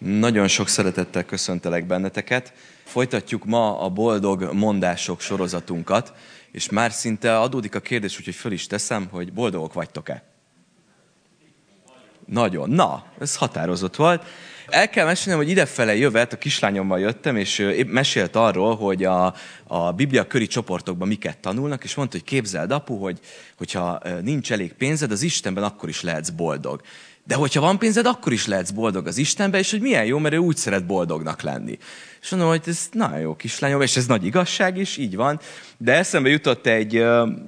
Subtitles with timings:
[0.00, 2.52] Nagyon sok szeretettel köszöntelek benneteket.
[2.84, 6.12] Folytatjuk ma a boldog mondások sorozatunkat,
[6.52, 10.22] és már szinte adódik a kérdés, úgyhogy föl is teszem, hogy boldogok vagytok-e?
[12.26, 12.70] Nagyon.
[12.70, 14.24] Na, ez határozott volt.
[14.66, 19.34] El kell mesélnem, hogy idefele jövet, a kislányommal jöttem, és épp mesélt arról, hogy a,
[19.66, 23.18] a Biblia köri csoportokban miket tanulnak, és mondta, hogy képzeld, apu, hogy
[23.56, 26.80] hogyha nincs elég pénzed, az Istenben akkor is lehetsz boldog.
[27.24, 30.34] De hogyha van pénzed, akkor is lehetsz boldog az Istenbe, és hogy milyen jó, mert
[30.34, 31.78] ő úgy szeret boldognak lenni.
[32.20, 35.40] És mondom, hogy ez nagyon jó kislányom, és ez nagy igazság is, így van.
[35.78, 37.04] De eszembe jutott egy,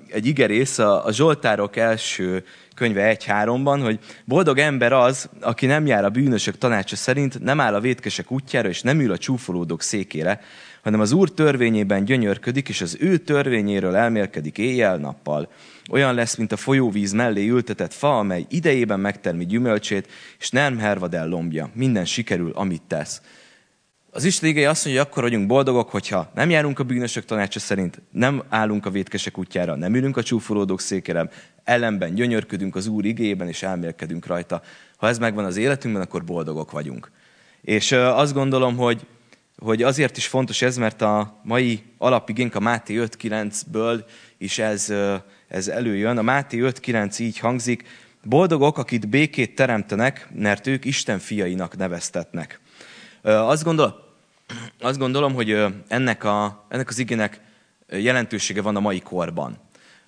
[0.08, 2.44] egy igerész a, a Zsoltárok első
[2.74, 7.74] könyve 1-3-ban, hogy boldog ember az, aki nem jár a bűnösök tanácsa szerint, nem áll
[7.74, 10.40] a vétkesek útjára, és nem ül a csúfolódók székére,
[10.82, 15.48] hanem az Úr törvényében gyönyörködik, és az ő törvényéről elmélkedik éjjel-nappal.
[15.90, 20.08] Olyan lesz, mint a folyóvíz mellé ültetett fa, amely idejében megtermi gyümölcsét,
[20.38, 21.70] és nem hervad el lombja.
[21.74, 23.22] Minden sikerül, amit tesz.
[24.14, 27.58] Az Isten igény azt mondja, hogy akkor vagyunk boldogok, hogyha nem járunk a bűnösök tanácsa
[27.58, 31.28] szerint, nem állunk a vétkesek útjára, nem ülünk a csúfolódók székére,
[31.64, 34.62] ellenben gyönyörködünk az Úr igében, és elmélkedünk rajta.
[34.96, 37.10] Ha ez megvan az életünkben, akkor boldogok vagyunk.
[37.60, 39.06] És azt gondolom, hogy,
[39.58, 44.04] hogy azért is fontos ez, mert a mai alapigénk a Máté 5.9-ből
[44.38, 44.92] is ez,
[45.48, 46.18] ez előjön.
[46.18, 47.84] A Máté 5.9 így hangzik,
[48.22, 52.60] boldogok, akit békét teremtenek, mert ők Isten fiainak neveztetnek.
[53.22, 54.14] Azt, gondol,
[54.80, 57.40] azt gondolom, hogy ennek, a, ennek az igének
[57.88, 59.58] jelentősége van a mai korban.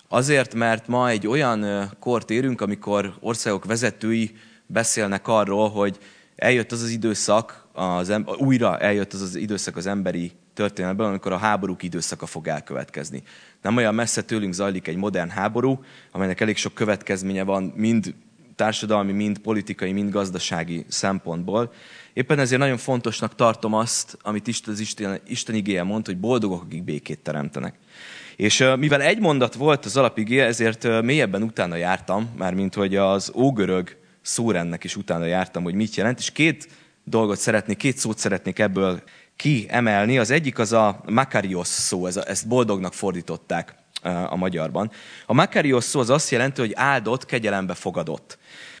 [0.07, 5.97] Azért, mert ma egy olyan kort érünk, amikor országok vezetői beszélnek arról, hogy
[6.35, 11.37] eljött az az időszak, az, újra eljött az az időszak az emberi történetben, amikor a
[11.37, 13.23] háborúk időszaka fog elkövetkezni.
[13.61, 18.13] Nem olyan messze tőlünk zajlik egy modern háború, amelynek elég sok következménye van, mind
[18.55, 21.73] társadalmi, mind politikai, mind gazdasági szempontból.
[22.13, 26.61] Éppen ezért nagyon fontosnak tartom azt, amit Isten, az Isten, Isten igéje mond, hogy boldogok,
[26.61, 27.75] akik békét teremtenek.
[28.35, 33.97] És mivel egy mondat volt az alapigé, ezért mélyebben utána jártam, mármint hogy az ógörög
[34.21, 36.67] szórennek is utána jártam, hogy mit jelent, és két
[37.03, 39.01] dolgot szeretnék, két szót szeretnék ebből
[39.35, 40.17] kiemelni.
[40.17, 43.75] Az egyik az a makarios szó, ez a, ezt boldognak fordították
[44.29, 44.91] a magyarban.
[45.25, 48.37] A makarios szó az azt jelenti, hogy áldott, kegyelembe fogadott.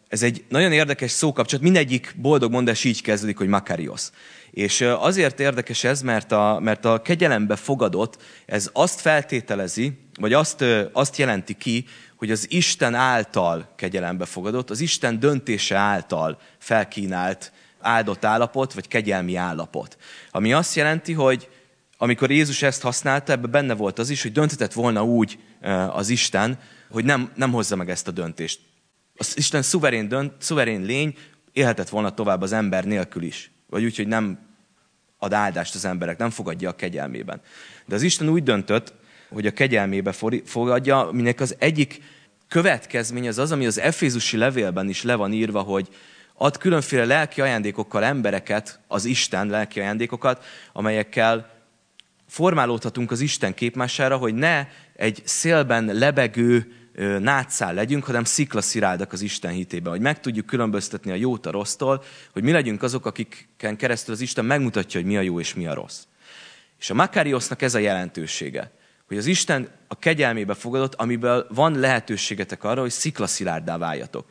[0.07, 4.09] Ez egy nagyon érdekes szókapcsolat, mindegyik boldog mondás így kezdődik, hogy makarios.
[4.51, 10.65] És azért érdekes ez, mert a, mert a kegyelembe fogadott, ez azt feltételezi, vagy azt,
[10.91, 11.85] azt jelenti ki,
[12.15, 19.35] hogy az Isten által kegyelembe fogadott, az Isten döntése által felkínált áldott állapot, vagy kegyelmi
[19.35, 19.97] állapot.
[20.31, 21.49] Ami azt jelenti, hogy
[21.97, 25.39] amikor Jézus ezt használta, ebben benne volt az is, hogy döntetett volna úgy
[25.89, 28.59] az Isten, hogy nem, nem hozza meg ezt a döntést.
[29.17, 31.17] Az Isten szuverén, dönt, szuverén lény
[31.53, 33.51] élhetett volna tovább az ember nélkül is.
[33.69, 34.39] Vagy úgy, hogy nem
[35.17, 37.41] ad áldást az emberek, nem fogadja a kegyelmében.
[37.85, 38.93] De az Isten úgy döntött,
[39.29, 40.11] hogy a kegyelmébe
[40.45, 42.01] fogadja, minek az egyik
[42.47, 45.87] következmény az az, ami az Efézusi levélben is le van írva, hogy
[46.33, 50.43] ad különféle lelki ajándékokkal embereket, az Isten lelki ajándékokat,
[50.73, 51.53] amelyekkel
[52.27, 56.73] formálódhatunk az Isten képmására, hogy ne egy szélben lebegő
[57.19, 62.03] nátszál legyünk, hanem sziklasziráldak az Isten hitében, hogy meg tudjuk különböztetni a jót a rossztól,
[62.31, 65.67] hogy mi legyünk azok, akiken keresztül az Isten megmutatja, hogy mi a jó és mi
[65.67, 66.03] a rossz.
[66.79, 68.71] És a Makáriosznak ez a jelentősége,
[69.07, 74.25] hogy az Isten a kegyelmébe fogadott, amiből van lehetőségetek arra, hogy sziklaszilárdá váljatok.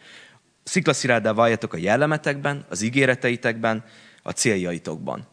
[0.62, 3.84] Sziklaszilárdá váljatok a jellemetekben, az ígéreteitekben,
[4.22, 5.26] a céljaitokban.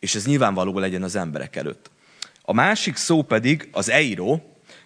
[0.00, 1.90] És ez nyilvánvaló legyen az emberek előtt.
[2.42, 4.40] A másik szó pedig az eiro,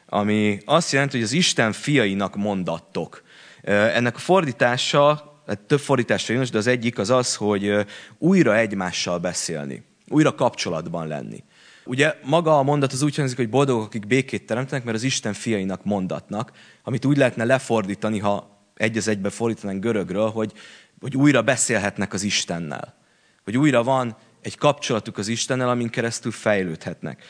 [0.09, 3.23] ami azt jelenti, hogy az Isten fiainak mondattok.
[3.63, 7.87] Ennek a fordítása, hát több fordításra jön, de az egyik az az, hogy
[8.19, 11.45] újra egymással beszélni, újra kapcsolatban lenni.
[11.85, 15.33] Ugye maga a mondat az úgy hangzik, hogy boldogok, akik békét teremtenek, mert az Isten
[15.33, 16.53] fiainak mondatnak,
[16.83, 20.53] amit úgy lehetne lefordítani, ha egy az egybe fordítanánk görögről, hogy,
[21.01, 22.97] hogy újra beszélhetnek az Istennel.
[23.45, 27.25] Hogy újra van egy kapcsolatuk az Istennel, amin keresztül fejlődhetnek.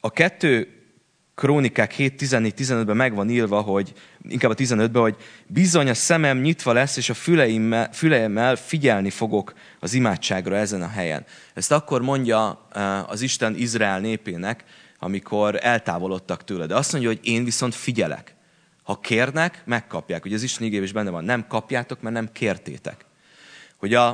[0.00, 0.73] A kettő
[1.34, 3.92] Krónikák 7.14-15-ben meg van írva, hogy
[4.28, 5.16] inkább a 15-ben, hogy
[5.46, 10.88] bizony a szemem nyitva lesz, és a füleimmel, füleimmel figyelni fogok az imádságra ezen a
[10.88, 11.24] helyen.
[11.54, 14.64] Ezt akkor mondja eh, az Isten Izrael népének,
[14.98, 16.66] amikor eltávolodtak tőle.
[16.66, 18.34] De azt mondja, hogy én viszont figyelek.
[18.82, 20.24] Ha kérnek, megkapják.
[20.24, 23.04] Ugye az Isten igény is benne van, nem kapjátok, mert nem kértétek.
[23.76, 24.06] Hogy a,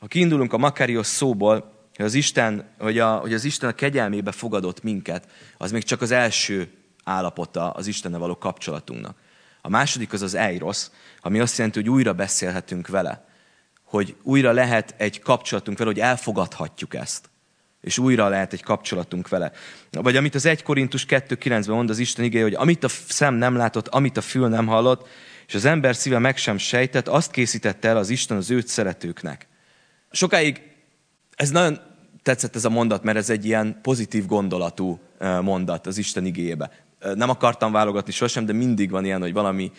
[0.00, 4.32] ha kiindulunk a Makarios szóból, hogy az Isten, hogy, a, hogy az Isten a kegyelmébe
[4.32, 6.70] fogadott minket, az még csak az első
[7.04, 9.16] állapota az Istennel való kapcsolatunknak.
[9.60, 10.86] A második az az eiros,
[11.20, 13.24] ami azt jelenti, hogy újra beszélhetünk vele.
[13.82, 17.30] hogy újra lehet egy kapcsolatunk vele, hogy elfogadhatjuk ezt.
[17.80, 19.52] És újra lehet egy kapcsolatunk vele.
[19.90, 23.56] Vagy amit az 1 Korintus 2.9-ben mond az Isten igéje, hogy amit a szem nem
[23.56, 25.08] látott, amit a fül nem hallott,
[25.46, 29.46] és az ember szíve meg sem sejtett, azt készítette el az Isten az őt szeretőknek.
[30.10, 30.62] Sokáig
[31.36, 31.78] ez nagyon
[32.22, 35.00] tetszett ez a mondat, mert ez egy ilyen pozitív gondolatú
[35.42, 36.70] mondat az Isten igéjébe.
[37.14, 39.72] Nem akartam válogatni sosem, de mindig van ilyen, hogy valami,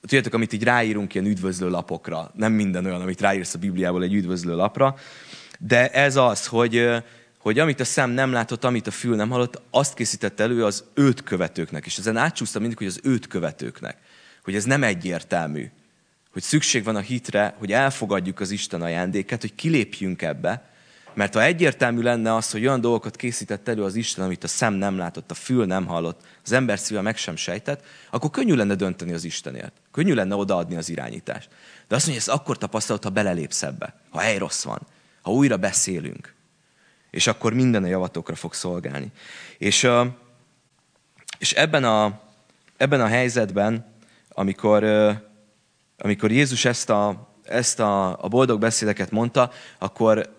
[0.00, 2.30] tudjátok, amit így ráírunk ilyen üdvözlő lapokra.
[2.34, 4.96] Nem minden olyan, amit ráírsz a Bibliából egy üdvözlő lapra.
[5.58, 6.88] De ez az, hogy,
[7.38, 10.84] hogy amit a szem nem látott, amit a fül nem hallott, azt készített elő az
[10.94, 11.86] őt követőknek.
[11.86, 13.96] És ezen átsúsztam mindig, hogy az őt követőknek.
[14.42, 15.70] Hogy ez nem egyértelmű.
[16.32, 20.67] Hogy szükség van a hitre, hogy elfogadjuk az Isten ajándéket, hogy kilépjünk ebbe,
[21.18, 24.74] mert ha egyértelmű lenne az, hogy olyan dolgokat készített elő az Isten, amit a szem
[24.74, 28.74] nem látott, a fül nem hallott, az ember szíve meg sem sejtett, akkor könnyű lenne
[28.74, 29.72] dönteni az Istenért.
[29.92, 31.48] Könnyű lenne odaadni az irányítást.
[31.88, 34.86] De azt mondja, ezt akkor tapasztalod, ha belelépsz ebbe, ha hely rossz van,
[35.22, 36.34] ha újra beszélünk.
[37.10, 39.12] És akkor minden a javatokra fog szolgálni.
[39.58, 39.88] És,
[41.38, 42.20] és ebben, a,
[42.76, 43.94] ebben a helyzetben,
[44.28, 44.84] amikor,
[45.98, 50.36] amikor Jézus ezt a, ezt a, a boldog beszédeket mondta, akkor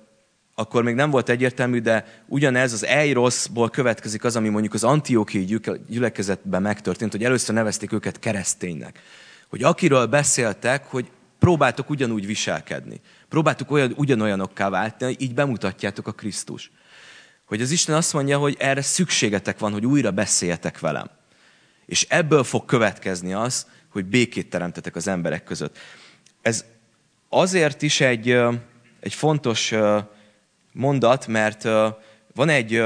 [0.60, 5.60] akkor még nem volt egyértelmű, de ugyanez az Eiroszból következik az, ami mondjuk az antiókiai
[5.88, 9.00] gyülekezetben megtörtént, hogy először nevezték őket kereszténynek.
[9.48, 11.10] Hogy akiről beszéltek, hogy
[11.40, 13.02] próbáltok ugyanúgy viselkedni.
[13.30, 16.72] Próbáltuk olyan, ugyanolyanokká váltani, így bemutatjátok a Krisztus.
[17.46, 21.10] Hogy az Isten azt mondja, hogy erre szükségetek van, hogy újra beszéljetek velem.
[21.86, 25.78] És ebből fog következni az, hogy békét teremtetek az emberek között.
[26.42, 26.66] Ez
[27.30, 28.30] azért is egy,
[29.00, 29.74] egy fontos
[30.72, 31.64] mondat, mert
[32.34, 32.84] van egy,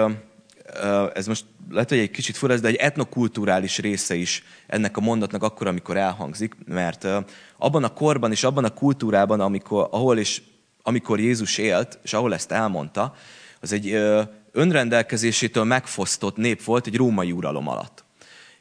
[1.14, 5.44] ez most lehet, hogy egy kicsit fura, de egy etnokulturális része is ennek a mondatnak
[5.44, 7.08] akkor, amikor elhangzik, mert
[7.58, 10.42] abban a korban és abban a kultúrában, amikor, ahol és
[10.82, 13.16] amikor Jézus élt, és ahol ezt elmondta,
[13.60, 13.98] az egy
[14.52, 18.03] önrendelkezésétől megfosztott nép volt egy római uralom alatt.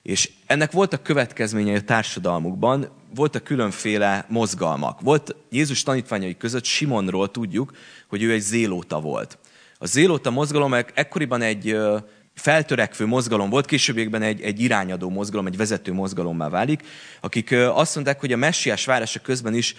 [0.02, 5.00] És ennek voltak következményei a társadalmukban, voltak különféle mozgalmak.
[5.00, 7.72] Volt Jézus tanítványai között Simonról tudjuk,
[8.08, 9.38] hogy ő egy zélóta volt.
[9.78, 11.76] A zélóta mozgalom ekkoriban egy
[12.34, 16.82] feltörekvő mozgalom volt, későbbiekben egy, egy irányadó mozgalom, egy vezető mozgalommá válik,
[17.20, 19.75] akik azt mondták, hogy a messiás várása közben is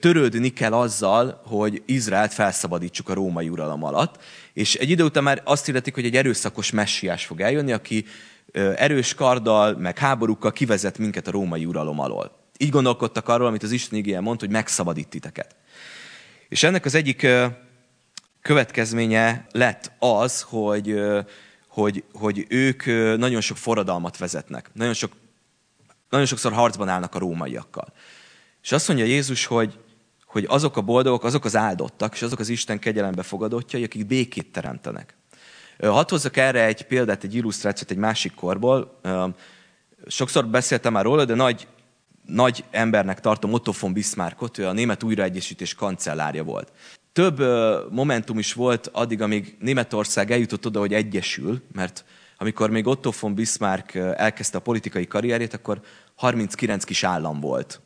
[0.00, 4.22] törődni kell azzal, hogy Izraelt felszabadítsuk a római uralom alatt.
[4.52, 8.04] És egy idő után már azt illetik, hogy egy erőszakos messiás fog eljönni, aki
[8.52, 12.38] erős karddal, meg háborúkkal kivezet minket a római uralom alól.
[12.58, 15.56] Így gondolkodtak arról, amit az Isten igéje mond, hogy megszabadít titeket.
[16.48, 17.26] És ennek az egyik
[18.42, 21.00] következménye lett az, hogy,
[21.68, 22.84] hogy, hogy ők
[23.16, 24.70] nagyon sok forradalmat vezetnek.
[24.72, 25.12] Nagyon, sok,
[26.10, 27.92] nagyon sokszor harcban állnak a rómaiakkal.
[28.62, 29.78] És azt mondja Jézus, hogy,
[30.24, 34.52] hogy azok a boldogok, azok az áldottak, és azok az Isten kegyelembe fogadottjai, akik békét
[34.52, 35.14] teremtenek.
[35.82, 39.00] Hadd hozzak erre egy példát, egy illusztrációt egy másik korból.
[40.06, 41.66] Sokszor beszéltem már róla, de nagy,
[42.26, 46.72] nagy embernek tartom Otto von Bismarckot, ő a német újraegyesítés kancellárja volt.
[47.12, 47.38] Több
[47.92, 52.04] momentum is volt addig, amíg Németország eljutott oda, hogy egyesül, mert
[52.38, 55.80] amikor még Otto von Bismarck elkezdte a politikai karrierjét, akkor
[56.14, 57.80] 39 kis állam volt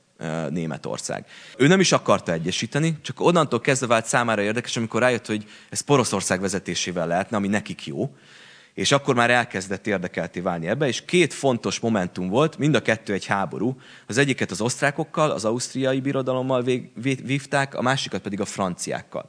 [0.49, 1.26] Németország.
[1.56, 5.81] Ő nem is akarta egyesíteni, csak onnantól kezdve vált számára érdekes, amikor rájött, hogy ez
[5.81, 8.14] Poroszország vezetésével lehetne, ami nekik jó,
[8.75, 13.12] és akkor már elkezdett érdekelté válni ebbe, és két fontos momentum volt, mind a kettő
[13.12, 13.76] egy háború.
[14.06, 16.64] Az egyiket az osztrákokkal, az ausztriai birodalommal
[17.25, 19.28] vívták, a másikat pedig a franciákkal.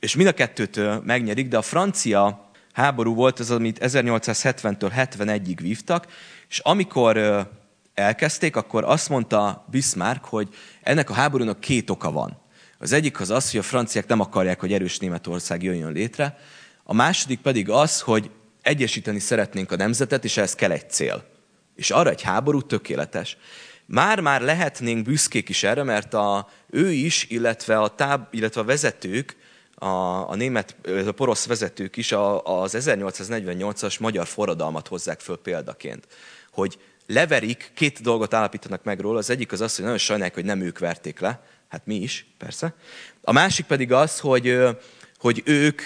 [0.00, 6.06] És mind a kettőt megnyerik, de a francia háború volt az, amit 1870-től 71-ig vívtak,
[6.48, 7.16] és amikor
[7.96, 10.48] elkezdték, akkor azt mondta Bismarck, hogy
[10.82, 12.40] ennek a háborúnak két oka van.
[12.78, 16.38] Az egyik az az, hogy a franciák nem akarják, hogy erős Németország jöjjön létre,
[16.84, 18.30] a második pedig az, hogy
[18.62, 21.24] egyesíteni szeretnénk a nemzetet, és ez kell egy cél.
[21.74, 23.36] És arra egy háború tökéletes.
[23.86, 29.36] Már-már lehetnénk büszkék is erre, mert a, ő is, illetve a, táb, illetve a vezetők,
[29.74, 29.86] a,
[30.30, 30.76] a német,
[31.06, 36.06] a porosz vezetők is a, az 1848-as magyar forradalmat hozzák föl példaként.
[36.52, 39.18] Hogy leverik, két dolgot állapítanak meg róla.
[39.18, 41.40] Az egyik az az, hogy nagyon sajnálják, hogy nem ők verték le.
[41.68, 42.74] Hát mi is, persze.
[43.20, 44.58] A másik pedig az, hogy,
[45.18, 45.82] hogy ők,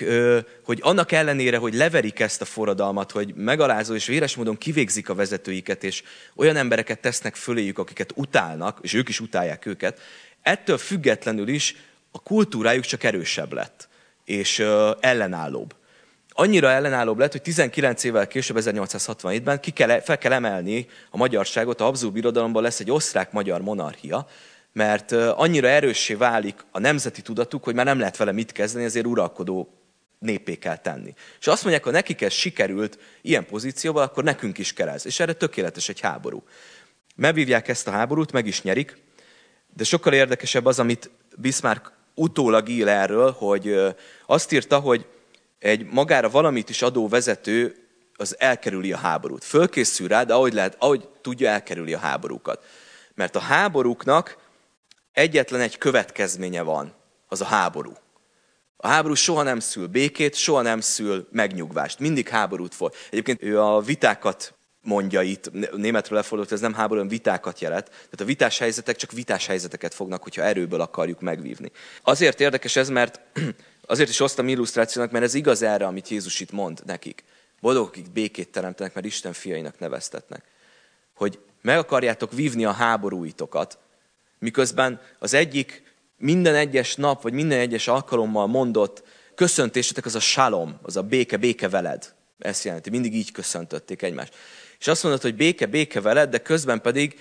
[0.64, 5.14] hogy annak ellenére, hogy leverik ezt a forradalmat, hogy megalázó és véres módon kivégzik a
[5.14, 6.02] vezetőiket, és
[6.36, 10.00] olyan embereket tesznek föléjük, akiket utálnak, és ők is utálják őket,
[10.42, 11.76] ettől függetlenül is
[12.10, 13.88] a kultúrájuk csak erősebb lett,
[14.24, 14.58] és
[15.00, 15.74] ellenállóbb
[16.30, 21.80] annyira ellenállóbb lett, hogy 19 évvel később, 1867-ben ki kell, fel kell emelni a magyarságot,
[21.80, 24.26] a Habsburg birodalomban lesz egy osztrák-magyar monarchia,
[24.72, 29.06] mert annyira erőssé válik a nemzeti tudatuk, hogy már nem lehet vele mit kezdeni, ezért
[29.06, 29.74] uralkodó
[30.18, 31.14] népé kell tenni.
[31.40, 35.06] És azt mondják, ha nekik ez sikerült ilyen pozícióval, akkor nekünk is kell ez.
[35.06, 36.42] És erre tökéletes egy háború.
[37.16, 38.96] Megvívják ezt a háborút, meg is nyerik,
[39.76, 43.76] de sokkal érdekesebb az, amit Bismarck utólag ír erről, hogy
[44.26, 45.06] azt írta, hogy
[45.60, 47.76] egy magára valamit is adó vezető
[48.16, 49.44] az elkerüli a háborút.
[49.44, 52.64] Fölkészül rá, de ahogy, lehet, ahogy tudja, elkerüli a háborúkat.
[53.14, 54.36] Mert a háborúknak
[55.12, 56.94] egyetlen egy következménye van,
[57.28, 57.92] az a háború.
[58.76, 61.98] A háború soha nem szül békét, soha nem szül megnyugvást.
[61.98, 62.92] Mindig háborút fog.
[63.10, 67.88] Egyébként ő a vitákat mondja itt, németről lefordult, ez nem háború, hanem vitákat jelent.
[67.88, 71.70] Tehát a vitás helyzetek csak vitás helyzeteket fognak, hogyha erőből akarjuk megvívni.
[72.02, 73.20] Azért érdekes ez, mert
[73.90, 77.24] azért is hoztam illusztrációnak, mert ez igaz erre, amit Jézus itt mond nekik.
[77.60, 80.44] Boldogok, akik békét teremtenek, mert Isten fiainak neveztetnek.
[81.14, 83.78] Hogy meg akarjátok vívni a háborúitokat,
[84.38, 85.82] miközben az egyik
[86.16, 89.02] minden egyes nap, vagy minden egyes alkalommal mondott
[89.34, 92.14] köszöntésetek az a salom, az a béke, béke veled.
[92.38, 94.34] Ezt jelenti, mindig így köszöntötték egymást.
[94.78, 97.18] És azt mondod, hogy béke, béke veled, de közben pedig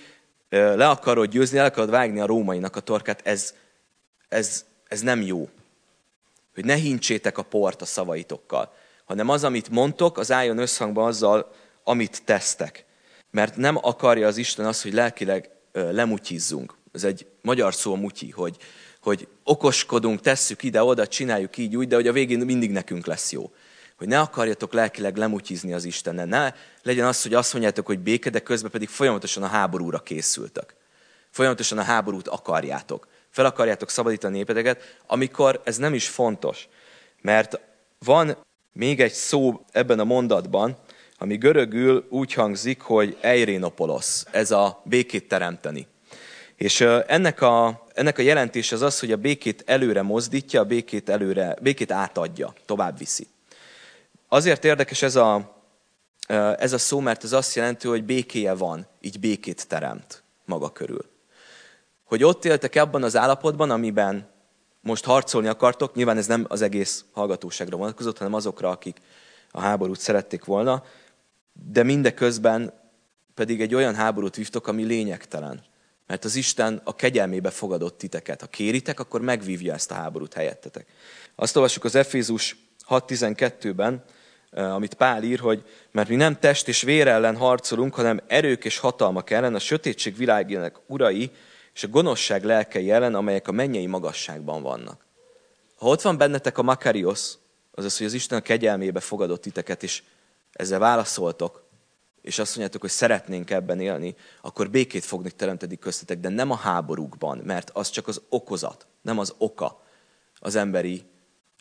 [0.48, 3.54] le akarod győzni, le akarod vágni a rómainak a torkát, ez,
[4.28, 5.48] ez, ez nem jó.
[6.54, 8.72] Hogy ne hincsétek a port a szavaitokkal,
[9.04, 11.52] hanem az, amit mondtok, az álljon összhangba azzal,
[11.84, 12.84] amit tesztek.
[13.30, 16.76] Mert nem akarja az Isten azt, hogy lelkileg lemutyizzunk.
[16.92, 18.56] Ez egy magyar szó mutyi, hogy,
[19.02, 23.52] hogy okoskodunk, tesszük ide-oda, csináljuk így úgy, de hogy a végén mindig nekünk lesz jó.
[23.96, 26.26] Hogy ne akarjatok lelkileg lemutyizni az Istennel.
[26.26, 30.74] Ne legyen az, hogy azt mondjátok, hogy béke, de közben pedig folyamatosan a háborúra készültek.
[31.30, 33.08] Folyamatosan a háborút akarjátok.
[33.30, 36.68] Fel akarjátok szabadítani a népeteket, amikor ez nem is fontos.
[37.20, 37.60] Mert
[37.98, 38.36] van
[38.72, 40.76] még egy szó ebben a mondatban,
[41.18, 45.86] ami görögül úgy hangzik, hogy eirénopolosz, ez a békét teremteni.
[46.56, 51.08] És ennek a, ennek a jelentés az az, hogy a békét előre mozdítja, a békét,
[51.08, 53.26] előre, békét átadja, tovább viszi.
[54.28, 55.56] Azért érdekes ez a,
[56.58, 61.04] ez a szó, mert ez azt jelenti, hogy békéje van, így békét teremt maga körül.
[62.10, 64.28] Hogy ott éltek abban az állapotban, amiben
[64.80, 68.98] most harcolni akartok, nyilván ez nem az egész hallgatóságra vonatkozott, hanem azokra, akik
[69.50, 70.84] a háborút szerették volna,
[71.70, 72.72] de mindeközben
[73.34, 75.62] pedig egy olyan háborút vívtok, ami lényegtelen.
[76.06, 78.40] Mert az Isten a kegyelmébe fogadott titeket.
[78.40, 80.86] Ha kéritek, akkor megvívja ezt a háborút helyettetek.
[81.34, 82.56] Azt olvassuk az Efézus
[82.88, 84.04] 6.12-ben,
[84.50, 88.64] eh, amit Pál ír, hogy mert mi nem test és vér ellen harcolunk, hanem erők
[88.64, 91.30] és hatalmak ellen, a sötétség világének urai
[91.74, 95.06] és a gonoszság lelkei ellen, amelyek a mennyei magasságban vannak.
[95.76, 97.34] Ha ott van bennetek a Makarios,
[97.74, 100.02] azaz, hogy az Isten a kegyelmébe fogadott titeket, és
[100.52, 101.68] ezzel válaszoltok,
[102.22, 106.56] és azt mondjátok, hogy szeretnénk ebben élni, akkor békét fognak teremteni köztetek, de nem a
[106.56, 109.82] háborúkban, mert az csak az okozat, nem az oka
[110.40, 111.04] az emberi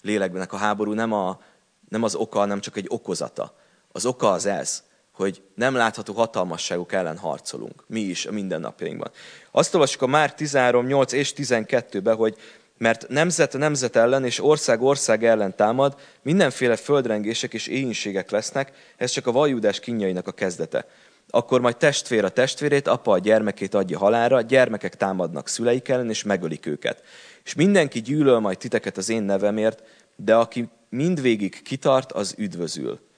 [0.02, 1.42] lélekbenek a háború, nem, a,
[1.90, 3.56] nem az oka, nem csak egy okozata.
[3.92, 4.84] Az oka az ez,
[5.20, 7.84] hogy nem látható hatalmasságok ellen harcolunk.
[7.88, 9.12] Mi is a mindennapjainkban.
[9.52, 12.38] Azt olvassuk a Már 13, 8 és 12-ben, hogy
[12.78, 19.12] mert nemzet nemzet ellen és ország ország ellen támad, mindenféle földrengések és éhínségek lesznek, ez
[19.12, 20.86] csak a vajúdás kínjainak a kezdete.
[21.30, 26.24] Akkor majd testvér a testvérét, apa a gyermekét adja halára, gyermekek támadnak szüleik ellen, és
[26.24, 27.04] megölik őket.
[27.44, 29.84] És mindenki gyűlöl majd titeket az én nevemért,
[30.16, 33.09] de aki mindvégig kitart, az üdvözül.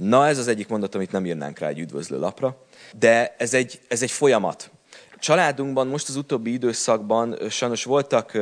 [0.00, 2.56] Na, ez az egyik mondat, amit nem írnánk rá egy üdvözlő lapra,
[2.98, 4.70] de ez egy, ez egy folyamat.
[5.18, 8.38] Családunkban most az utóbbi időszakban sajnos voltak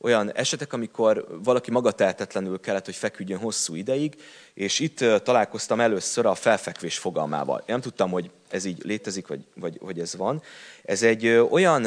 [0.00, 4.14] olyan esetek, amikor valaki magatehetetlenül kellett, hogy feküdjön hosszú ideig,
[4.54, 7.58] és itt találkoztam először a felfekvés fogalmával.
[7.58, 10.42] Én nem tudtam, hogy ez így létezik, vagy, vagy hogy ez van.
[10.82, 11.84] Ez egy olyan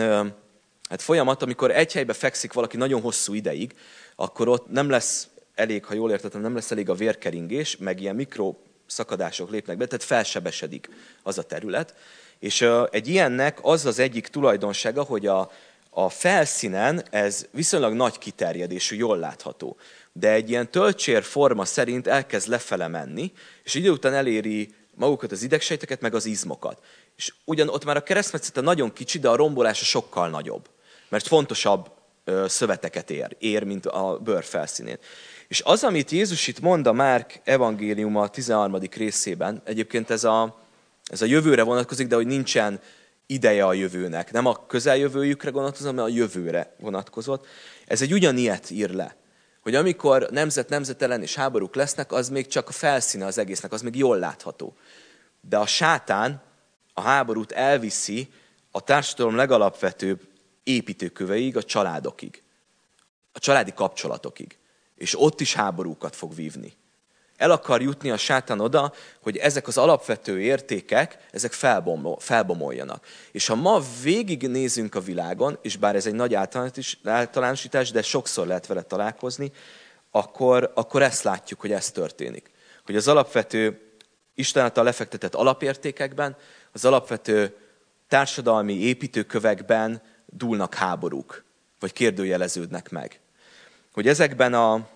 [0.90, 3.76] hát folyamat, amikor egy helybe fekszik valaki nagyon hosszú ideig,
[4.16, 8.16] akkor ott nem lesz elég, ha jól értettem, nem lesz elég a vérkeringés, meg ilyen
[8.16, 8.56] mikro
[8.90, 10.90] szakadások lépnek be, tehát felsebesedik
[11.24, 11.94] az a terület.
[12.40, 15.52] És egy ilyennek az az egyik tulajdonsága, hogy a,
[15.90, 19.78] a felszínen ez viszonylag nagy kiterjedésű, jól látható.
[20.12, 23.32] De egy ilyen töltsér forma szerint elkezd lefele menni,
[23.64, 26.82] és idő után eléri magukat az idegsejteket, meg az izmokat.
[27.18, 30.70] És ugyan ott már a keresztmetszete nagyon kicsi, de a rombolása sokkal nagyobb.
[31.10, 31.92] Mert fontosabb
[32.46, 34.98] szöveteket ér, ér, mint a bőr felszínén.
[35.50, 38.80] És az, amit Jézus itt mond a Márk evangéliuma 13.
[38.96, 40.60] részében, egyébként ez a,
[41.04, 42.80] ez a jövőre vonatkozik, de hogy nincsen
[43.26, 44.32] ideje a jövőnek.
[44.32, 47.48] Nem a közeljövőjükre vonatkozott, hanem a jövőre vonatkozott.
[47.88, 49.16] Ez egy ugyanilyet ír le.
[49.62, 53.72] Hogy amikor nemzet nemzet ellen és háborúk lesznek, az még csak a felszíne az egésznek,
[53.72, 54.76] az még jól látható.
[55.42, 56.42] De a sátán
[56.94, 58.30] a háborút elviszi
[58.72, 60.22] a társadalom legalapvetőbb
[60.64, 62.44] építőköveig, a családokig,
[63.32, 64.58] a családi kapcsolatokig.
[65.00, 66.74] És ott is háborúkat fog vívni.
[67.38, 71.52] El akar jutni a sátán oda, hogy ezek az alapvető értékek, ezek
[72.18, 73.06] felbomoljanak.
[73.32, 76.38] És ha ma végignézünk a világon, és bár ez egy nagy
[77.04, 79.52] általánosítás, de sokszor lehet vele találkozni,
[80.12, 82.52] akkor, akkor ezt látjuk, hogy ez történik.
[82.86, 83.82] Hogy az alapvető
[84.36, 86.36] Isten által lefektetett alapértékekben,
[86.72, 87.58] az alapvető
[88.08, 91.44] társadalmi építőkövekben dúlnak háborúk,
[91.80, 93.20] vagy kérdőjeleződnek meg.
[94.00, 94.88] Hogy ezekben a,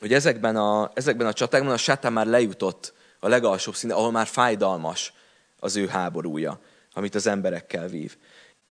[0.00, 4.26] hogy ezekben a, ezekben a csatákban a sátán már lejutott a legalsóbb színe, ahol már
[4.26, 5.12] fájdalmas
[5.58, 6.60] az ő háborúja,
[6.92, 8.16] amit az emberekkel vív.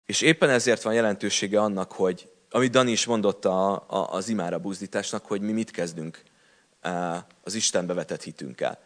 [0.05, 4.59] És éppen ezért van jelentősége annak, hogy, amit Dani is mondott a, a, az imára
[4.59, 6.23] buzdításnak, hogy mi mit kezdünk
[6.81, 8.79] e, az Istenbe vetett hitünkkel.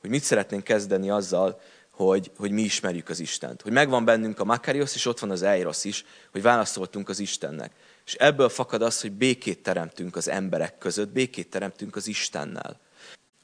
[0.00, 3.62] Hogy mit szeretnénk kezdeni azzal, hogy, hogy mi ismerjük az Istent.
[3.62, 7.72] Hogy megvan bennünk a Makarios, és ott van az Eiros is, hogy válaszoltunk az Istennek.
[8.08, 12.80] És ebből fakad az, hogy békét teremtünk az emberek között, békét teremtünk az Istennel.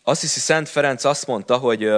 [0.02, 1.92] Azt hiszi Szent Ferenc azt mondta, hogy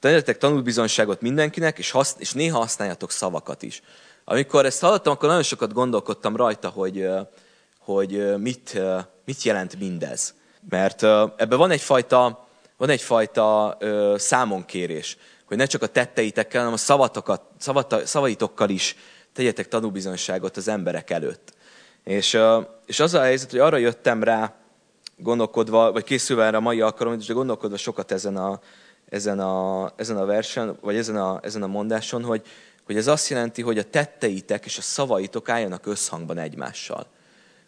[0.00, 3.82] tegyetek tanulbizonyságot mindenkinek, és, hasz, és néha használjatok szavakat is.
[4.24, 7.08] Amikor ezt hallottam, akkor nagyon sokat gondolkodtam rajta, hogy,
[7.78, 8.80] hogy mit,
[9.24, 10.34] mit jelent mindez.
[10.68, 11.02] Mert
[11.36, 13.78] ebben van egyfajta, van egyfajta
[14.16, 18.96] számonkérés hogy ne csak a tetteitekkel, hanem a szavatokat, szavata, szavaitokkal is
[19.32, 21.52] tegyetek tanúbizonyságot az emberek előtt.
[22.04, 22.38] És,
[22.86, 24.54] és az a helyzet, hogy arra jöttem rá,
[25.16, 28.60] gondolkodva, vagy készülve erre a mai alkalomra, de gondolkodva sokat ezen a,
[29.08, 32.42] ezen a, ezen a versen, vagy ezen a, ezen a mondáson, hogy,
[32.84, 37.06] hogy ez azt jelenti, hogy a tetteitek és a szavaitok álljanak összhangban egymással.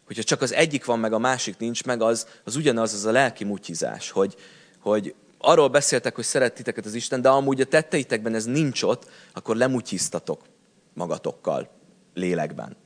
[0.07, 3.11] Hogyha csak az egyik van, meg a másik nincs meg, az, az ugyanaz, az a
[3.11, 4.35] lelki mutyizás, hogy,
[4.81, 9.11] hogy arról beszéltek, hogy szeret titeket az Isten, de amúgy a tetteitekben ez nincs ott,
[9.33, 10.41] akkor lemutyiztatok
[10.95, 11.69] magatokkal,
[12.15, 12.77] lélekben.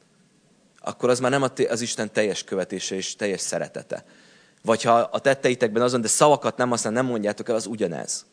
[0.81, 4.05] Akkor az már nem az Isten teljes követése és teljes szeretete.
[4.63, 8.27] Vagy ha a tetteitekben azon, de szavakat nem aztán nem mondjátok el, az ugyanez.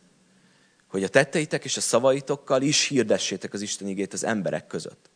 [0.87, 5.09] Hogy a tetteitek és a szavaitokkal is hirdessétek az Isten igét az emberek között.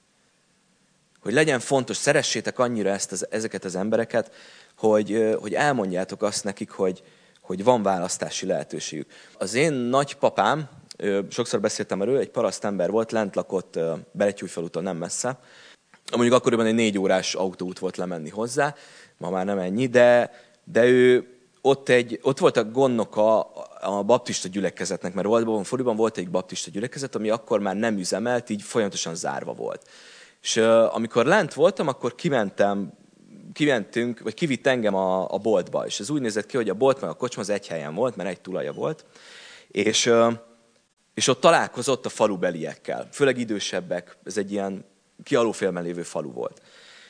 [1.21, 4.31] Hogy legyen fontos, szeressétek annyira ezt az, ezeket az embereket,
[4.77, 7.03] hogy, hogy elmondjátok azt nekik, hogy,
[7.41, 9.11] hogy van választási lehetőségük.
[9.37, 10.69] Az én nagypapám,
[11.29, 13.79] sokszor beszéltem erről, egy parasztember volt, lent lakott
[14.11, 15.39] Beretyújfalúton nem messze.
[16.11, 18.75] Mondjuk akkoriban egy négy órás autóút volt lemenni hozzá,
[19.17, 20.31] ma már nem ennyi, de,
[20.63, 21.27] de ő
[21.61, 23.39] ott, egy, ott volt a gondnoka
[23.81, 28.49] a baptista gyülekezetnek, mert Oldban, Foriban volt egy baptista gyülekezet, ami akkor már nem üzemelt,
[28.49, 29.89] így folyamatosan zárva volt.
[30.41, 30.57] És
[30.91, 32.93] amikor lent voltam, akkor kimentem
[33.53, 37.01] kimentünk, vagy kivitt engem a, a boltba, és ez úgy nézett ki, hogy a bolt
[37.01, 39.05] meg a kocsma az egy helyen volt, mert egy tulaja volt,
[39.67, 40.11] és,
[41.13, 44.85] és ott találkozott a falubeliekkel, főleg idősebbek, ez egy ilyen
[45.23, 46.61] kialófélmen lévő falu volt.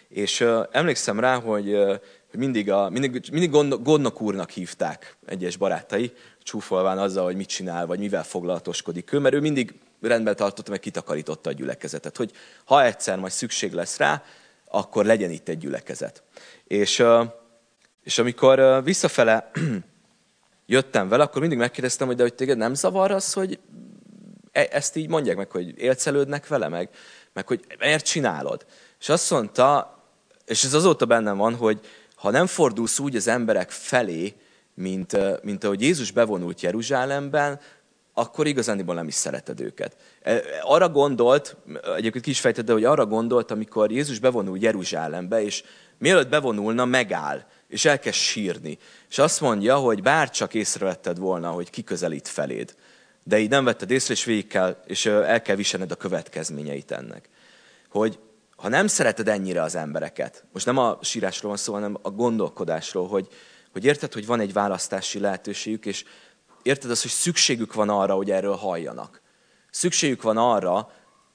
[0.07, 1.95] És uh, emlékszem rá, hogy, uh,
[2.31, 7.85] mindig, a, mindig, mindig gondok, gondnok úrnak hívták egyes barátai, csúfolván azzal, hogy mit csinál,
[7.85, 12.31] vagy mivel foglalatoskodik ő, mert ő mindig rendben tartotta, meg kitakarította a gyülekezetet, hogy
[12.65, 14.23] ha egyszer majd szükség lesz rá,
[14.65, 16.23] akkor legyen itt egy gyülekezet.
[16.63, 17.03] És,
[18.03, 19.51] és amikor visszafele
[20.65, 23.59] jöttem vele, akkor mindig megkérdeztem, hogy de hogy téged nem zavar az, hogy
[24.51, 26.89] e, ezt így mondják meg, hogy élcelődnek vele, meg,
[27.33, 28.65] meg hogy miért csinálod.
[28.99, 29.97] És azt mondta,
[30.45, 31.79] és ez azóta bennem van, hogy
[32.15, 34.33] ha nem fordulsz úgy az emberek felé,
[34.73, 37.59] mint, mint ahogy Jézus bevonult Jeruzsálemben,
[38.13, 39.95] akkor igazániból nem is szereted őket.
[40.21, 41.55] E, arra gondolt,
[41.95, 45.63] egyébként ki is fejtette, hogy arra gondolt, amikor Jézus bevonul Jeruzsálembe, és
[45.97, 48.77] mielőtt bevonulna, megáll, és elkezd sírni.
[49.09, 52.75] És azt mondja, hogy bár csak észrevetted volna, hogy kiközelít feléd,
[53.29, 57.29] de így nem vetted észre, és végig kell, és el kell viselned a következményeit ennek.
[57.89, 58.19] Hogy
[58.55, 63.07] ha nem szereted ennyire az embereket, most nem a sírásról van szó, hanem a gondolkodásról,
[63.07, 63.27] hogy,
[63.71, 66.03] hogy érted, hogy van egy választási lehetőségük, és
[66.61, 69.21] érted azt, hogy szükségük van arra, hogy erről halljanak.
[69.71, 70.91] Szükségük van arra,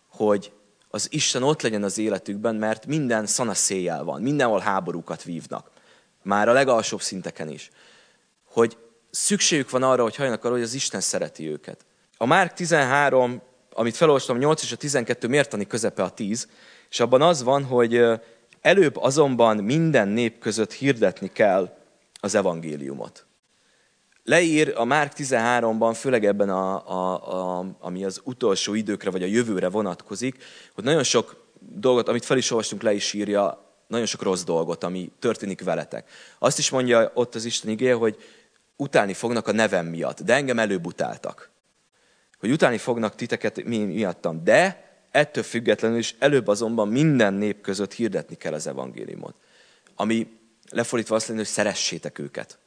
[0.08, 0.52] hogy
[0.88, 5.70] az Isten ott legyen az életükben, mert minden szanaszéjjel van, mindenhol háborúkat vívnak.
[6.22, 7.70] Már a legalsóbb szinteken is.
[8.44, 8.76] Hogy
[9.14, 11.84] szükségük van arra, hogy halljanak arra, hogy az Isten szereti őket.
[12.16, 16.48] A Márk 13, amit felolvastam, 8 és a 12 mértani közepe a 10,
[16.90, 18.02] és abban az van, hogy
[18.60, 21.76] előbb azonban minden nép között hirdetni kell
[22.20, 23.26] az evangéliumot
[24.24, 29.26] leír a Márk 13-ban, főleg ebben, a, a, a, ami az utolsó időkre vagy a
[29.26, 34.22] jövőre vonatkozik, hogy nagyon sok dolgot, amit fel is olvastunk, le is írja, nagyon sok
[34.22, 36.10] rossz dolgot, ami történik veletek.
[36.38, 38.16] Azt is mondja ott az Isten igéje, hogy
[38.76, 41.50] utálni fognak a nevem miatt, de engem előbb utáltak.
[42.38, 44.84] Hogy utálni fognak titeket mi miattam, de
[45.14, 49.34] Ettől függetlenül is előbb azonban minden nép között hirdetni kell az evangéliumot.
[49.94, 50.38] Ami
[50.70, 52.58] lefordítva azt jelenti, hogy szeressétek őket.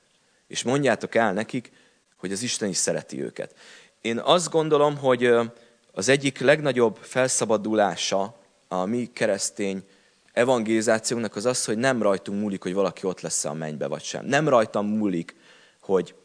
[0.48, 1.72] És mondjátok el nekik,
[2.16, 3.56] hogy az Isten is szereti őket.
[4.02, 5.34] Én azt gondolom, hogy
[5.92, 9.84] az egyik legnagyobb felszabadulása a mi keresztény
[10.34, 14.26] evangélizációnak az az, hogy nem rajtunk múlik, hogy valaki ott lesz a mennybe vagy sem.
[14.26, 15.36] Nem rajtam múlik,
[15.88, 16.16] hogy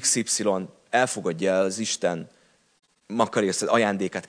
[0.00, 0.48] XY
[0.90, 2.30] elfogadja el az Isten
[3.06, 4.24] makariasz ajándékát,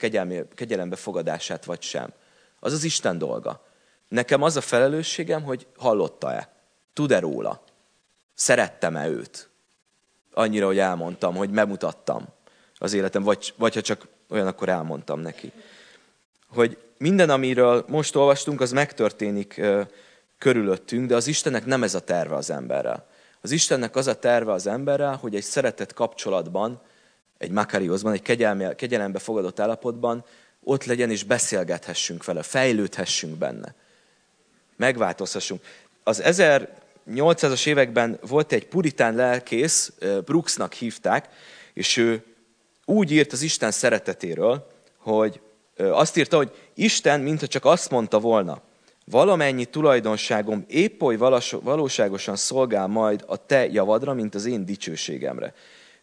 [0.54, 2.12] kegyelembe fogadását vagy sem.
[2.60, 3.66] Az az Isten dolga.
[4.08, 6.52] Nekem az a felelősségem, hogy hallotta-e,
[6.92, 7.62] tud-e róla,
[8.34, 9.48] szerettem-e őt.
[10.32, 12.26] Annyira, hogy elmondtam, hogy bemutattam
[12.78, 15.52] az életem, vagy, vagy ha csak olyan, akkor elmondtam neki.
[16.48, 19.62] Hogy minden, amiről most olvastunk, az megtörténik
[20.38, 23.08] körülöttünk, de az Istennek nem ez a terve az emberrel.
[23.46, 26.80] Az Istennek az a terve az emberrel, hogy egy szeretett kapcsolatban,
[27.38, 28.22] egy makariózban, egy
[28.76, 30.24] kegyelembe fogadott állapotban
[30.64, 33.74] ott legyen és beszélgethessünk vele, fejlődhessünk benne.
[34.76, 35.62] Megváltozhassunk.
[36.02, 39.92] Az 1800-as években volt egy puritán lelkész,
[40.24, 41.28] Brooksnak hívták,
[41.72, 42.24] és ő
[42.84, 44.66] úgy írt az Isten szeretetéről,
[44.98, 45.40] hogy
[45.76, 48.62] azt írta, hogy Isten, mintha csak azt mondta volna,
[49.10, 51.16] valamennyi tulajdonságom épp oly
[51.62, 55.54] valóságosan szolgál majd a te javadra, mint az én dicsőségemre.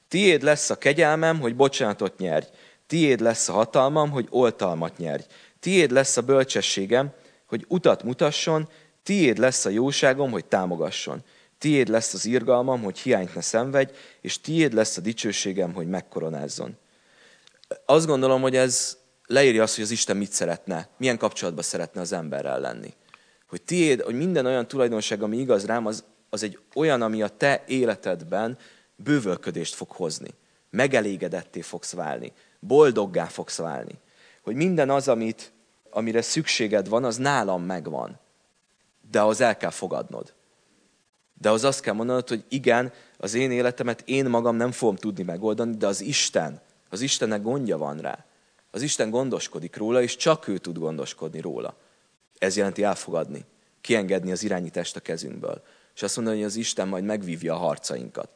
[0.08, 2.46] Tiéd lesz a kegyelmem, hogy bocsánatot nyerj.
[2.88, 5.24] Tiéd lesz a hatalmam, hogy oltalmat nyerj.
[5.60, 7.12] Tiéd lesz a bölcsességem,
[7.46, 8.70] hogy utat mutasson,
[9.04, 11.24] tiéd lesz a jóságom, hogy támogasson.
[11.58, 16.78] Tiéd lesz az irgalmam, hogy hiányt ne szenvedj, és tiéd lesz a dicsőségem, hogy megkoronázzon.
[17.86, 22.12] Azt gondolom, hogy ez leírja azt, hogy az Isten mit szeretne, milyen kapcsolatban szeretne az
[22.12, 22.94] emberrel lenni.
[23.50, 27.28] Hogy tiéd, hogy minden olyan tulajdonság, ami igaz rám, az, az egy olyan, ami a
[27.28, 28.58] te életedben
[28.96, 30.30] bővölködést fog hozni.
[30.70, 32.32] Megelégedetté fogsz válni.
[32.60, 34.00] Boldoggá fogsz válni.
[34.42, 35.52] Hogy minden az, amit,
[35.90, 38.20] amire szükséged van, az nálam megvan.
[39.12, 40.34] De az el kell fogadnod.
[41.34, 45.24] De az azt kell mondanod, hogy igen, az én életemet én magam nem fogom tudni
[45.24, 48.26] megoldani, de az Isten, az Istennek gondja van rá.
[48.76, 51.76] Az Isten gondoskodik róla, és csak ő tud gondoskodni róla.
[52.38, 53.46] Ez jelenti elfogadni,
[53.82, 55.64] kiengedni az irányítást a kezünkből.
[55.96, 58.30] És azt mondani, hogy az Isten majd megvívja a harcainkat.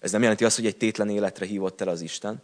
[0.00, 2.42] Ez nem jelenti azt, hogy egy tétlen életre hívott el az Isten,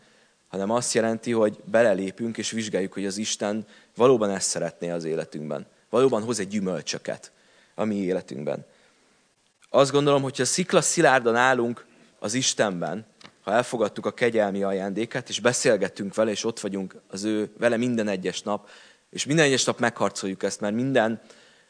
[0.49, 5.67] hanem azt jelenti, hogy belelépünk és vizsgáljuk, hogy az Isten valóban ezt szeretné az életünkben.
[5.91, 7.33] Valóban hoz egy gyümölcsöket
[7.75, 8.67] a mi életünkben.
[9.69, 11.87] Azt gondolom, hogyha szikla szilárdan állunk
[12.19, 13.07] az Istenben,
[13.45, 18.09] ha elfogadtuk a kegyelmi ajándékát, és beszélgettünk vele, és ott vagyunk az ő vele minden
[18.09, 18.69] egyes nap,
[19.11, 21.21] és minden egyes nap megharcoljuk ezt, mert minden,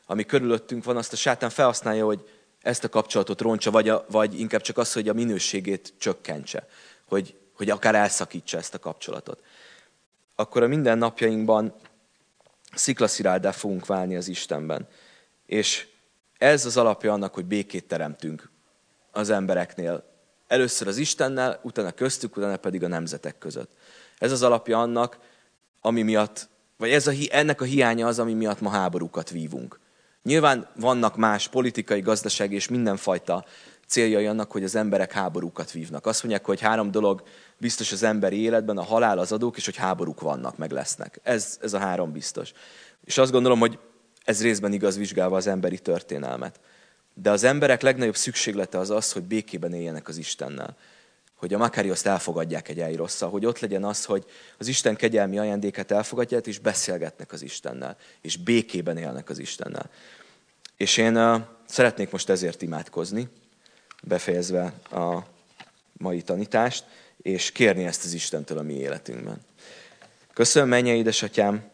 [0.07, 2.29] ami körülöttünk van, azt a sátán felhasználja, hogy
[2.61, 6.69] ezt a kapcsolatot roncsa, vagy, a, vagy inkább csak az, hogy a minőségét csökkentse,
[7.09, 9.43] hogy, hogy akár elszakítsa ezt a kapcsolatot.
[10.35, 11.75] Akkor a minden napjainkban
[12.75, 14.89] sziklasziráldá fogunk válni az Istenben.
[15.47, 15.87] És
[16.39, 18.51] ez az alapja annak, hogy békét teremtünk
[19.11, 20.14] az embereknél.
[20.47, 23.71] Először az Istennel, utána köztük, utána pedig a nemzetek között.
[24.19, 25.19] Ez az alapja annak,
[25.81, 29.81] ami miatt, vagy ez a, ennek a hiánya az, ami miatt ma háborúkat vívunk.
[30.23, 33.45] Nyilván vannak más politikai, gazdasági és mindenfajta
[33.87, 36.07] céljai annak, hogy az emberek háborúkat vívnak.
[36.07, 37.23] Azt mondják, hogy három dolog
[37.59, 41.21] biztos az emberi életben, a halál, az adók, és hogy háborúk vannak, meg lesznek.
[41.23, 42.53] Ez, ez a három biztos.
[43.05, 43.79] És azt gondolom, hogy
[44.25, 46.61] ez részben igaz vizsgálva az emberi történelmet.
[47.15, 50.77] De az emberek legnagyobb szükséglete az az, hogy békében éljenek az Istennel.
[51.35, 54.25] Hogy a Makarioszt elfogadják egy elrosszal, hogy ott legyen az, hogy
[54.59, 59.91] az Isten kegyelmi ajándéket elfogadják, és beszélgetnek az Istennel, és békében élnek az Istennel.
[60.77, 63.29] És én uh, szeretnék most ezért imádkozni,
[64.03, 65.19] befejezve a
[65.93, 66.85] mai tanítást,
[67.23, 69.41] és kérni ezt az Istentől a mi életünkben.
[70.33, 71.71] Köszönöm, mennyei édesatyám,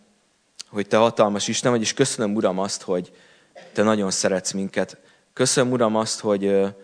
[0.69, 3.13] hogy te hatalmas Isten vagy, és köszönöm, Uram, azt, hogy
[3.73, 4.97] te nagyon szeretsz minket.
[5.33, 6.75] Köszönöm, Uram, azt, hogy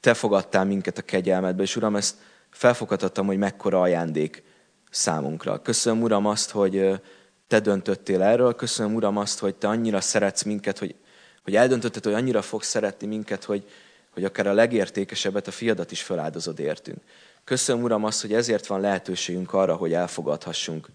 [0.00, 2.16] te fogadtál minket a kegyelmedbe, és Uram, ezt
[2.50, 4.42] felfogadhattam, hogy mekkora ajándék
[4.90, 5.62] számunkra.
[5.62, 7.00] Köszönöm, Uram, azt, hogy
[7.46, 8.54] te döntöttél erről.
[8.54, 10.94] Köszönöm, Uram, azt, hogy te annyira szeretsz minket, hogy,
[11.42, 13.68] hogy eldöntötted, hogy annyira fogsz szeretni minket, hogy,
[14.12, 16.98] hogy akár a legértékesebbet, a fiadat is feláldozod értünk.
[17.44, 20.88] Köszönöm, Uram, azt, hogy ezért van lehetőségünk arra, hogy elfogadhassunk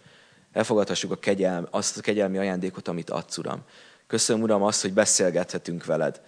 [0.51, 3.61] elfogadhassuk a kegyelm, azt a kegyelmi ajándékot, amit adsz, Uram.
[4.07, 6.21] Köszönöm, Uram, azt, hogy beszélgethetünk veled.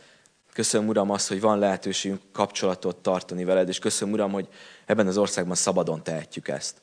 [0.53, 4.47] Köszönöm, Uram, azt, hogy van lehetőségünk kapcsolatot tartani veled, és köszönöm, Uram, hogy
[4.85, 6.81] ebben az országban szabadon tehetjük ezt.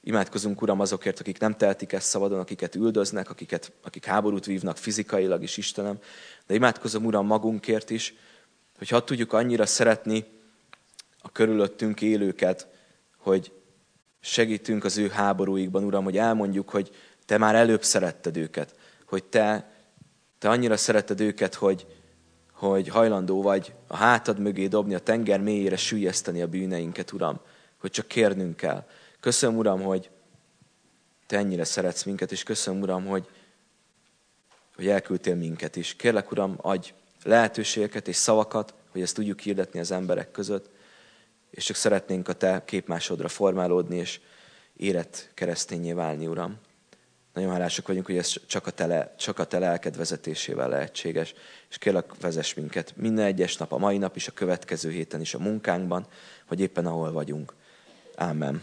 [0.00, 5.42] Imádkozunk, Uram, azokért, akik nem tehetik ezt szabadon, akiket üldöznek, akiket, akik háborút vívnak fizikailag
[5.42, 5.98] is, Istenem.
[6.46, 8.14] De imádkozom, Uram, magunkért is,
[8.78, 10.24] hogy ha tudjuk annyira szeretni
[11.18, 12.66] a körülöttünk élőket,
[13.18, 13.52] hogy
[14.20, 16.90] segítünk az ő háborúikban, Uram, hogy elmondjuk, hogy
[17.26, 18.74] Te már előbb szeretted őket,
[19.06, 19.72] hogy te,
[20.38, 21.86] te annyira szeretted őket, hogy,
[22.54, 27.40] hogy hajlandó vagy a hátad mögé dobni, a tenger mélyére sűjeszteni a bűneinket, Uram,
[27.78, 28.86] hogy csak kérnünk kell.
[29.20, 30.10] Köszönöm, Uram, hogy
[31.26, 33.28] Te ennyire szeretsz minket, és köszönöm, Uram, hogy,
[34.76, 35.94] hogy elküldtél minket is.
[35.94, 40.70] Kérlek, Uram, adj lehetőségeket és szavakat, hogy ezt tudjuk hirdetni az emberek között,
[41.50, 44.20] és csak szeretnénk a Te képmásodra formálódni, és
[44.76, 46.58] érett keresztényé válni, Uram.
[47.34, 51.34] Nagyon hálások vagyunk, hogy ez csak a, tele, csak a te lelked vezetésével lehetséges,
[51.70, 55.34] és kérlek, vezess minket minden egyes nap, a mai nap is, a következő héten is
[55.34, 56.06] a munkánkban,
[56.48, 57.54] vagy éppen ahol vagyunk.
[58.16, 58.62] Amen.